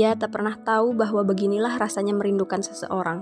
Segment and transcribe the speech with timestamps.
[0.00, 3.20] Ia tak pernah tahu bahwa beginilah rasanya merindukan seseorang.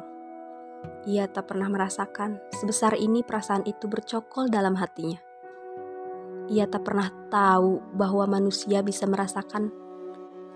[1.11, 5.19] Ia tak pernah merasakan sebesar ini perasaan itu bercokol dalam hatinya.
[6.47, 9.75] Ia tak pernah tahu bahwa manusia bisa merasakan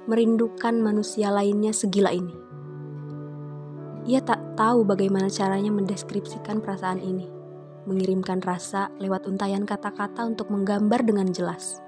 [0.07, 2.39] merindukan manusia lainnya segila ini.
[4.07, 7.27] Ia tak tahu bagaimana caranya mendeskripsikan perasaan ini,
[7.91, 11.83] mengirimkan rasa lewat untayan kata-kata untuk menggambar dengan jelas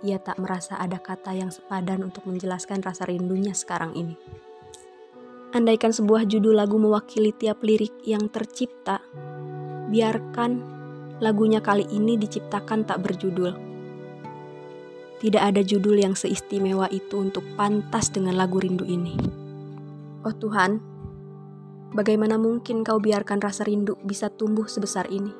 [0.00, 4.16] ia tak merasa ada kata yang sepadan untuk menjelaskan rasa rindunya sekarang ini.
[5.50, 9.02] Andaikan sebuah judul lagu mewakili tiap lirik yang tercipta,
[9.90, 10.62] biarkan
[11.20, 13.52] lagunya kali ini diciptakan tak berjudul.
[15.20, 19.12] Tidak ada judul yang seistimewa itu untuk pantas dengan lagu rindu ini.
[20.24, 20.80] Oh Tuhan,
[21.92, 25.34] bagaimana mungkin kau biarkan rasa rindu bisa tumbuh sebesar ini?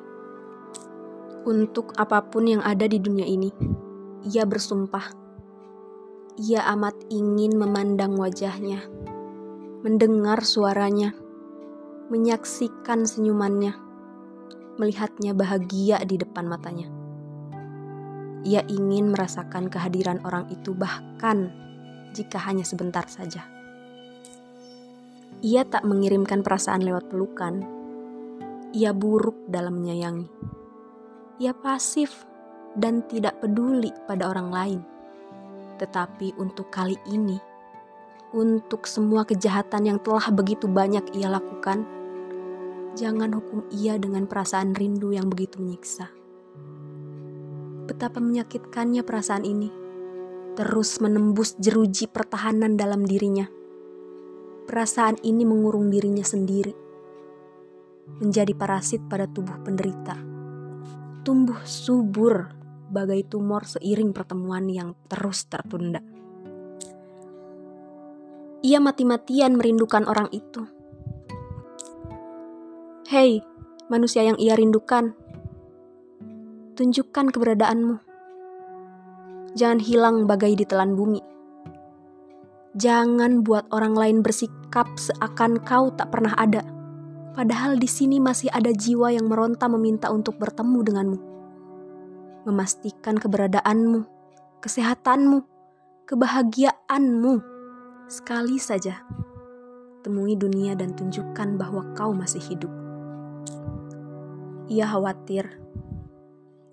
[1.49, 3.49] Untuk apa pun yang ada di dunia ini,
[4.21, 5.17] ia bersumpah.
[6.37, 8.85] Ia amat ingin memandang wajahnya,
[9.81, 11.13] mendengar suaranya,
[12.13, 13.73] menyaksikan senyumannya,
[14.77, 16.87] melihatnya bahagia di depan matanya.
[18.41, 21.53] Ia ingin merasakan kehadiran orang itu, bahkan
[22.13, 23.45] jika hanya sebentar saja.
[25.41, 27.65] Ia tak mengirimkan perasaan lewat pelukan.
[28.71, 30.29] Ia buruk dalam menyayangi.
[31.41, 32.30] Ia pasif
[32.75, 34.81] dan tidak peduli pada orang lain.
[35.81, 37.41] Tetapi untuk kali ini,
[38.31, 41.83] untuk semua kejahatan yang telah begitu banyak ia lakukan,
[42.95, 46.11] jangan hukum ia dengan perasaan rindu yang begitu menyiksa.
[47.89, 49.69] Betapa menyakitkannya perasaan ini,
[50.55, 53.49] terus menembus jeruji pertahanan dalam dirinya.
[54.69, 56.71] Perasaan ini mengurung dirinya sendiri,
[58.23, 60.15] menjadi parasit pada tubuh penderita,
[61.27, 62.60] tumbuh subur
[62.91, 66.03] bagai tumor seiring pertemuan yang terus tertunda.
[68.61, 70.67] Ia mati-matian merindukan orang itu.
[73.07, 73.41] Hei,
[73.87, 75.15] manusia yang ia rindukan,
[76.75, 77.95] tunjukkan keberadaanmu.
[79.55, 81.23] Jangan hilang bagai ditelan bumi.
[82.75, 86.63] Jangan buat orang lain bersikap seakan kau tak pernah ada.
[87.35, 91.19] Padahal di sini masih ada jiwa yang meronta meminta untuk bertemu denganmu
[92.45, 94.05] memastikan keberadaanmu,
[94.61, 95.45] kesehatanmu,
[96.09, 97.33] kebahagiaanmu.
[98.11, 99.05] Sekali saja,
[100.03, 102.73] temui dunia dan tunjukkan bahwa kau masih hidup.
[104.67, 105.47] Ia khawatir,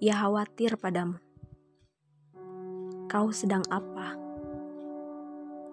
[0.01, 1.21] ia khawatir padamu.
[3.09, 4.19] Kau sedang apa?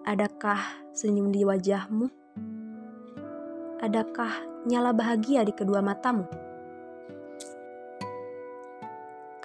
[0.06, 0.60] Adakah
[0.94, 2.08] senyum di wajahmu?
[3.82, 4.32] Adakah
[4.64, 6.45] nyala bahagia di kedua matamu?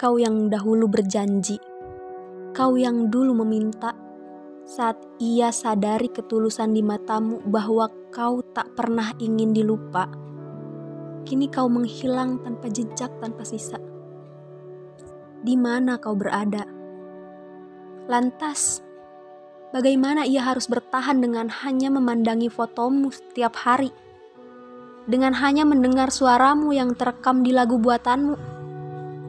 [0.02, 1.62] Kau yang dahulu berjanji,
[2.58, 3.94] kau yang dulu meminta,
[4.66, 10.10] saat ia sadari ketulusan di matamu bahwa kau tak pernah ingin dilupa,
[11.22, 13.78] kini kau menghilang tanpa jejak, tanpa sisa.
[15.38, 16.66] Di mana kau berada?
[18.10, 18.82] Lantas,
[19.70, 23.94] bagaimana ia harus bertahan dengan hanya memandangi fotomu setiap hari?
[25.06, 28.51] Dengan hanya mendengar suaramu yang terekam di lagu buatanmu?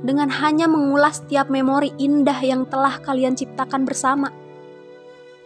[0.03, 4.29] Dengan hanya mengulas setiap memori indah yang telah kalian ciptakan bersama.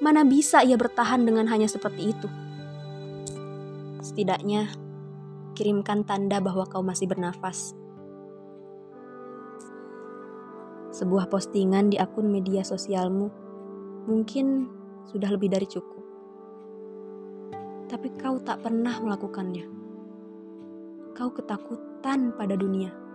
[0.01, 2.27] Mana bisa ia bertahan dengan hanya seperti itu?
[4.01, 4.73] Setidaknya,
[5.53, 7.77] kirimkan tanda bahwa kau masih bernafas.
[10.89, 13.29] Sebuah postingan di akun media sosialmu
[14.09, 14.65] mungkin
[15.05, 16.01] sudah lebih dari cukup.
[17.85, 19.65] Tapi kau tak pernah melakukannya.
[21.13, 23.06] Kau ketakutan pada dunia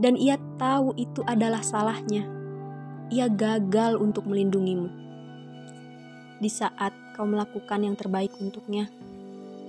[0.00, 2.24] dan ia tahu itu adalah salahnya.
[3.12, 4.88] Ia gagal untuk melindungimu.
[6.40, 8.88] Di saat kau melakukan yang terbaik untuknya,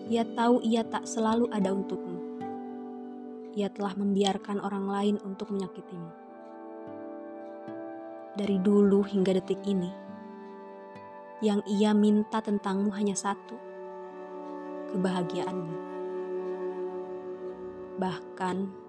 [0.07, 2.39] ia tahu ia tak selalu ada untukmu.
[3.59, 6.11] Ia telah membiarkan orang lain untuk menyakitimu.
[8.39, 9.91] Dari dulu hingga detik ini,
[11.43, 13.59] yang ia minta tentangmu hanya satu:
[14.95, 15.75] kebahagiaanmu.
[17.99, 18.80] Bahkan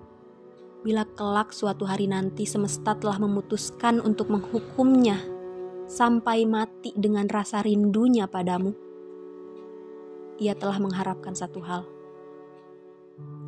[0.82, 5.14] bila kelak suatu hari nanti semesta telah memutuskan untuk menghukumnya
[5.86, 8.74] sampai mati dengan rasa rindunya padamu,
[10.42, 11.86] ia telah mengharapkan satu hal: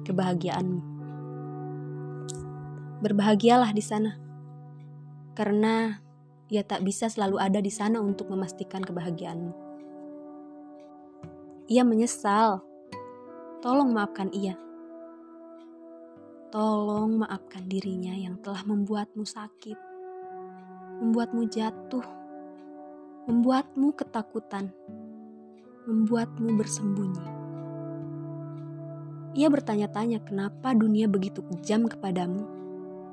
[0.06, 0.94] kebahagiaanmu.
[3.02, 4.14] Berbahagialah di sana,
[5.34, 5.98] karena
[6.46, 9.52] ia tak bisa selalu ada di sana untuk memastikan kebahagiaanmu.
[11.66, 12.62] Ia menyesal.
[13.64, 14.60] Tolong maafkan ia
[16.54, 19.74] Tolong maafkan dirinya yang telah membuatmu sakit,
[21.02, 22.06] membuatmu jatuh,
[23.26, 24.70] membuatmu ketakutan,
[25.90, 27.26] membuatmu bersembunyi.
[29.34, 32.46] Ia bertanya-tanya kenapa dunia begitu kejam kepadamu,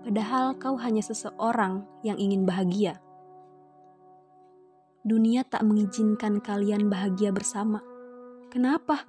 [0.06, 3.02] padahal kau hanya seseorang yang ingin bahagia.
[5.02, 7.82] Dunia tak mengizinkan kalian bahagia bersama.
[8.54, 9.02] Kenapa?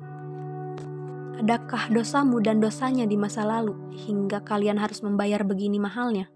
[1.42, 3.74] Adakah dosamu dan dosanya di masa lalu
[4.06, 6.30] hingga kalian harus membayar begini mahalnya?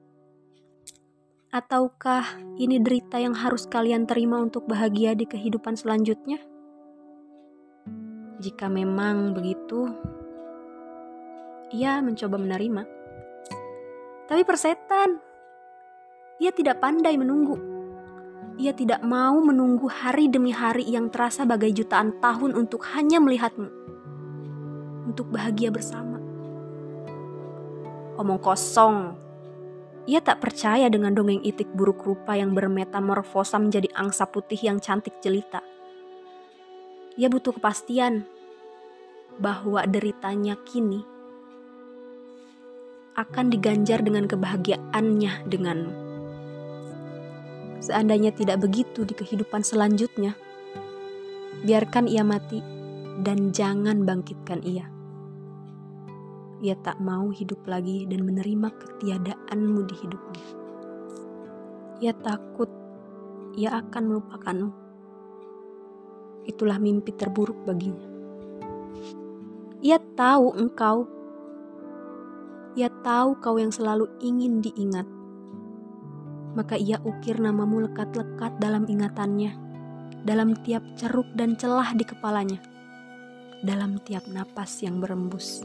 [1.54, 2.26] Ataukah
[2.58, 6.42] ini derita yang harus kalian terima untuk bahagia di kehidupan selanjutnya?
[8.42, 9.94] Jika memang begitu,
[11.70, 12.82] ia mencoba menerima.
[14.26, 15.22] Tapi persetan,
[16.42, 17.54] ia tidak pandai menunggu.
[18.58, 23.85] Ia tidak mau menunggu hari demi hari yang terasa bagai jutaan tahun untuk hanya melihatmu.
[25.06, 26.18] Untuk bahagia bersama.
[28.18, 29.14] Omong kosong.
[30.06, 35.18] Ia tak percaya dengan dongeng itik buruk rupa yang bermetamorfosa menjadi angsa putih yang cantik
[35.22, 35.62] jelita.
[37.14, 38.26] Ia butuh kepastian
[39.38, 41.02] bahwa deritanya kini
[43.16, 45.94] akan diganjar dengan kebahagiaannya denganmu.
[47.80, 50.36] Seandainya tidak begitu di kehidupan selanjutnya,
[51.64, 52.60] biarkan ia mati
[53.24, 54.95] dan jangan bangkitkan ia.
[56.64, 60.46] Ia tak mau hidup lagi dan menerima ketiadaanmu di hidupnya.
[62.00, 62.70] Ia takut
[63.56, 64.72] ia akan melupakanmu.
[66.44, 68.04] Itulah mimpi terburuk baginya.
[69.80, 71.16] Ia tahu engkau
[72.76, 75.08] ia tahu kau yang selalu ingin diingat.
[76.52, 79.56] Maka ia ukir namamu lekat-lekat dalam ingatannya,
[80.28, 82.60] dalam tiap ceruk dan celah di kepalanya,
[83.64, 85.64] dalam tiap napas yang berembus,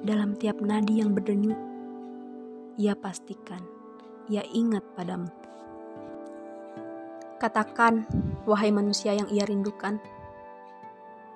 [0.00, 1.56] dalam tiap nadi yang berdenyut.
[2.80, 3.60] Ia pastikan,
[4.32, 5.28] ia ingat padamu.
[7.40, 8.04] Katakan,
[8.44, 10.00] wahai manusia yang ia rindukan,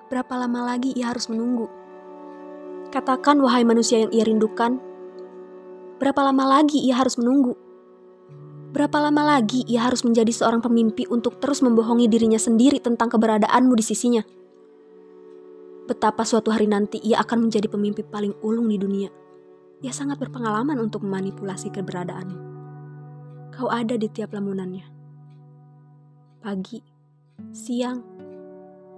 [0.09, 1.65] berapa lama lagi ia harus menunggu?
[2.93, 4.77] Katakan, wahai manusia yang ia rindukan,
[5.97, 7.57] berapa lama lagi ia harus menunggu?
[8.75, 13.71] Berapa lama lagi ia harus menjadi seorang pemimpi untuk terus membohongi dirinya sendiri tentang keberadaanmu
[13.71, 14.21] di sisinya?
[15.85, 19.09] Betapa suatu hari nanti ia akan menjadi pemimpi paling ulung di dunia.
[19.85, 22.37] Ia sangat berpengalaman untuk memanipulasi keberadaanmu.
[23.53, 24.81] Kau ada di tiap lamunannya.
[26.41, 26.81] Pagi,
[27.53, 28.01] siang,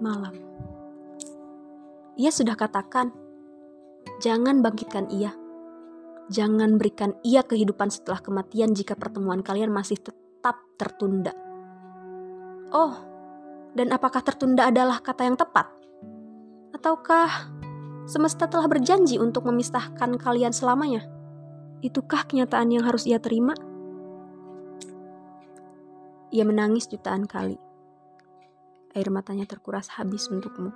[0.00, 0.32] malam.
[2.16, 3.28] Ia sudah katakan,
[4.18, 5.30] Jangan bangkitkan ia.
[6.26, 11.30] Jangan berikan ia kehidupan setelah kematian jika pertemuan kalian masih tetap tertunda.
[12.74, 12.98] Oh,
[13.78, 15.77] dan apakah tertunda adalah kata yang tepat?
[16.78, 17.50] Ataukah
[18.06, 21.10] semesta telah berjanji untuk memisahkan kalian selamanya?
[21.82, 23.50] Itukah kenyataan yang harus ia terima?
[26.30, 27.58] Ia menangis jutaan kali.
[28.94, 30.70] Air matanya terkuras habis untukmu.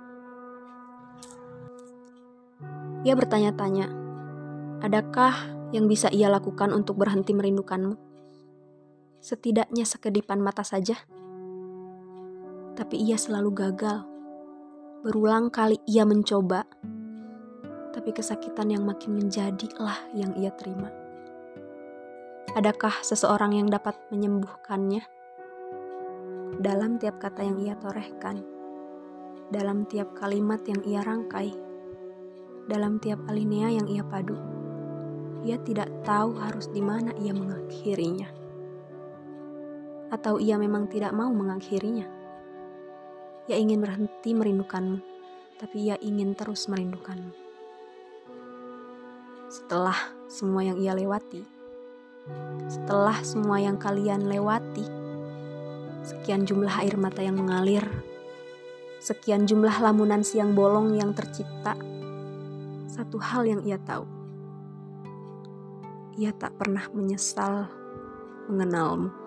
[3.07, 3.87] Ia bertanya-tanya,
[4.83, 5.39] adakah
[5.71, 7.95] yang bisa ia lakukan untuk berhenti merindukanmu?
[9.23, 10.99] Setidaknya sekedipan mata saja.
[12.75, 14.12] Tapi ia selalu gagal.
[15.03, 16.63] Berulang kali ia mencoba,
[17.91, 20.87] tapi kesakitan yang makin menjadilah yang ia terima.
[22.55, 25.03] Adakah seseorang yang dapat menyembuhkannya?
[26.55, 28.47] Dalam tiap kata yang ia torehkan,
[29.51, 31.51] dalam tiap kalimat yang ia rangkai,
[32.71, 34.39] dalam tiap alinea yang ia padu.
[35.43, 38.31] Ia tidak tahu harus di mana ia mengakhirinya.
[40.15, 42.22] Atau ia memang tidak mau mengakhirinya.
[43.51, 45.03] Ia ingin berhenti merindukanmu,
[45.59, 47.35] tapi ia ingin terus merindukanmu.
[49.51, 49.99] Setelah
[50.31, 51.43] semua yang ia lewati,
[52.71, 54.87] setelah semua yang kalian lewati,
[56.07, 57.83] sekian jumlah air mata yang mengalir,
[59.03, 61.75] sekian jumlah lamunan siang bolong yang tercipta,
[62.87, 64.07] satu hal yang ia tahu.
[66.15, 67.67] Ia tak pernah menyesal
[68.47, 69.22] mengenalmu.